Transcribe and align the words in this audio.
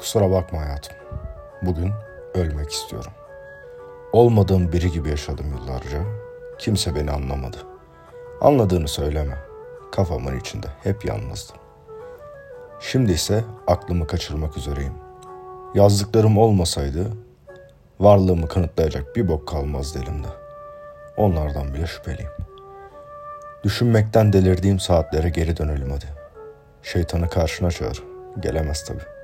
Kusura 0.00 0.30
bakma 0.30 0.60
hayatım. 0.60 0.96
Bugün 1.62 1.92
ölmek 2.34 2.70
istiyorum. 2.70 3.12
Olmadığım 4.12 4.72
biri 4.72 4.90
gibi 4.90 5.08
yaşadım 5.08 5.46
yıllarca. 5.58 6.02
Kimse 6.58 6.94
beni 6.94 7.10
anlamadı. 7.10 7.56
Anladığını 8.40 8.88
söyleme. 8.88 9.38
Kafamın 9.92 10.40
içinde 10.40 10.66
hep 10.82 11.04
yalnızdım. 11.04 11.56
Şimdi 12.80 13.12
ise 13.12 13.44
aklımı 13.66 14.06
kaçırmak 14.06 14.56
üzereyim. 14.56 14.92
Yazdıklarım 15.74 16.38
olmasaydı 16.38 17.06
varlığımı 18.00 18.48
kanıtlayacak 18.48 19.16
bir 19.16 19.28
bok 19.28 19.48
kalmazdı 19.48 19.98
elimde. 19.98 20.28
Onlardan 21.16 21.74
bile 21.74 21.86
şüpheliyim. 21.86 22.32
Düşünmekten 23.64 24.32
delirdiğim 24.32 24.80
saatlere 24.80 25.28
geri 25.28 25.56
dönelim 25.56 25.90
hadi. 25.90 26.06
Şeytanı 26.82 27.28
karşına 27.28 27.70
çağır. 27.70 28.02
Gelemez 28.40 28.84
tabi. 28.84 29.19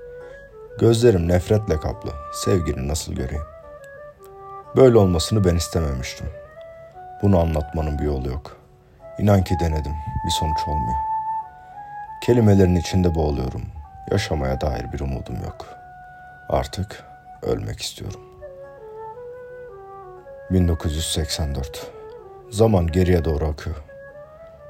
Gözlerim 0.78 1.28
nefretle 1.28 1.80
kaplı. 1.80 2.10
Sevgini 2.32 2.88
nasıl 2.88 3.12
göreyim? 3.12 3.44
Böyle 4.76 4.98
olmasını 4.98 5.44
ben 5.44 5.56
istememiştim. 5.56 6.26
Bunu 7.22 7.38
anlatmanın 7.38 7.98
bir 7.98 8.04
yolu 8.04 8.28
yok. 8.28 8.56
İnan 9.18 9.44
ki 9.44 9.54
denedim. 9.60 9.92
Bir 10.26 10.30
sonuç 10.30 10.58
olmuyor. 10.68 10.96
Kelimelerin 12.22 12.76
içinde 12.76 13.14
boğuluyorum. 13.14 13.62
Yaşamaya 14.10 14.60
dair 14.60 14.92
bir 14.92 15.00
umudum 15.00 15.36
yok. 15.44 15.66
Artık 16.48 17.04
ölmek 17.42 17.80
istiyorum. 17.80 18.20
1984 20.50 21.90
Zaman 22.50 22.86
geriye 22.86 23.24
doğru 23.24 23.44
akıyor. 23.44 23.76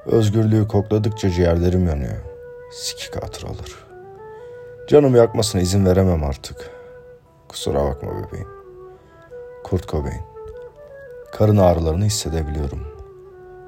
Özgürlüğü 0.05 0.67
kokladıkça 0.67 1.29
ciğerlerim 1.29 1.87
yanıyor. 1.87 2.17
Sikik 2.71 3.23
hatıralar. 3.23 3.86
Canımı 4.87 5.17
yakmasına 5.17 5.61
izin 5.61 5.85
veremem 5.85 6.23
artık. 6.23 6.69
Kusura 7.47 7.85
bakma 7.85 8.11
bebeğim. 8.11 8.47
Kurt 9.63 9.87
Cobain. 9.87 10.21
Karın 11.31 11.57
ağrılarını 11.57 12.05
hissedebiliyorum. 12.05 12.87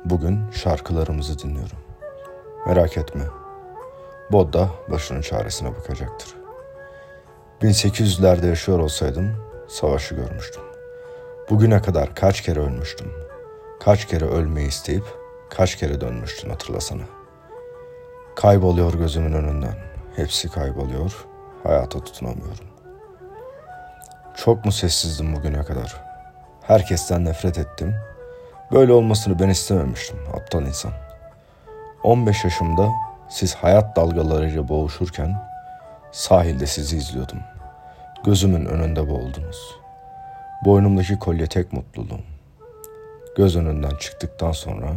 Bugün 0.06 0.40
şarkılarımızı 0.52 1.40
dinliyorum. 1.40 1.78
Merak 2.68 2.98
etme. 2.98 3.22
Bod 4.32 4.54
da 4.54 4.70
başının 4.92 5.22
çaresine 5.22 5.76
bakacaktır. 5.78 6.36
1800'lerde 7.62 8.48
yaşıyor 8.48 8.80
olsaydım 8.80 9.36
savaşı 9.68 10.16
görmüştüm. 10.16 10.64
Bugüne 11.50 11.82
kadar 11.82 12.16
kaç 12.16 12.42
kere 12.42 12.60
ölmüştüm. 12.60 13.12
Kaç 13.80 14.08
kere 14.08 14.26
ölmeyi 14.26 14.68
isteyip 14.68 15.04
kaç 15.50 15.76
kere 15.76 16.02
dönmüştün 16.02 16.50
hatırlasana. 16.50 17.04
Kayboluyor 18.36 18.94
gözümün 18.94 19.34
önünden. 19.34 19.99
Hepsi 20.16 20.50
kayboluyor. 20.50 21.26
Hayata 21.64 22.04
tutunamıyorum. 22.04 22.66
Çok 24.36 24.66
mu 24.66 24.72
sessizdim 24.72 25.36
bugüne 25.36 25.64
kadar? 25.64 26.02
Herkesten 26.62 27.26
nefret 27.26 27.58
ettim. 27.58 27.96
Böyle 28.72 28.94
olmasını 28.94 29.40
ben 29.40 29.50
istememiştim 29.50 30.18
aptal 30.34 30.66
insan. 30.66 30.92
15 32.04 32.44
yaşımda 32.44 32.90
siz 33.30 33.56
hayat 33.56 33.96
dalgalarıyla 33.96 34.68
boğuşurken 34.68 35.50
sahilde 36.12 36.66
sizi 36.66 36.98
izliyordum. 36.98 37.40
Gözümün 38.26 38.66
önünde 38.66 39.10
boğuldunuz. 39.10 39.80
Boynumdaki 40.66 41.20
kolye 41.20 41.48
tek 41.48 41.74
mutluluğum. 41.74 42.22
Göz 43.38 43.56
önünden 43.58 43.96
çıktıktan 44.00 44.52
sonra 44.52 44.94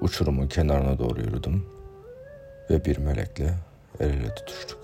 uçurumun 0.00 0.48
kenarına 0.48 0.98
doğru 0.98 1.20
yürüdüm 1.20 1.66
ve 2.70 2.84
bir 2.84 2.98
melekle 2.98 3.54
el 4.00 4.10
ele 4.10 4.34
tutuştuk. 4.34 4.78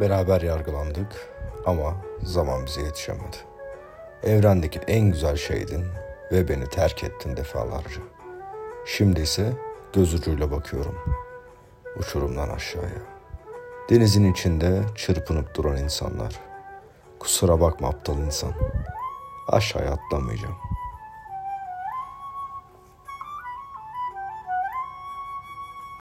Beraber 0.00 0.40
yargılandık 0.40 1.28
ama 1.66 1.96
zaman 2.22 2.66
bize 2.66 2.80
yetişemedi. 2.80 3.36
Evrendeki 4.22 4.78
en 4.78 5.10
güzel 5.12 5.36
şeydin 5.36 5.84
ve 6.32 6.48
beni 6.48 6.68
terk 6.68 7.04
ettin 7.04 7.36
defalarca. 7.36 8.02
Şimdi 8.86 9.20
ise 9.20 9.52
göz 9.92 10.14
ucuyla 10.14 10.50
bakıyorum. 10.50 10.98
Uçurumdan 11.96 12.48
aşağıya. 12.48 13.02
Denizin 13.90 14.32
içinde 14.32 14.80
çırpınıp 14.94 15.54
duran 15.54 15.76
insanlar. 15.76 16.40
Kusura 17.18 17.60
bakma 17.60 17.88
aptal 17.88 18.18
insan. 18.18 18.52
Aşağıya 19.48 19.92
atlamayacağım.'' 19.92 20.81